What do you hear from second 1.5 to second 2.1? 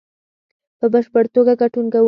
ګډون کوو